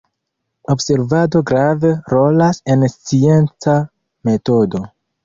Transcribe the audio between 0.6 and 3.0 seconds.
Observado grave rolas en